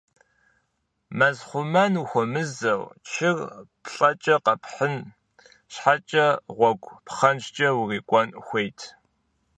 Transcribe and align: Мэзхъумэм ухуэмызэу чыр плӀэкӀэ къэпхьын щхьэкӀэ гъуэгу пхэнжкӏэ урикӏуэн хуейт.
Мэзхъумэм 1.17 1.93
ухуэмызэу 2.01 2.83
чыр 3.09 3.37
плӀэкӀэ 3.83 4.35
къэпхьын 4.43 4.95
щхьэкӀэ 5.73 6.27
гъуэгу 6.57 6.97
пхэнжкӏэ 7.05 7.67
урикӏуэн 7.79 8.29
хуейт. 8.45 8.79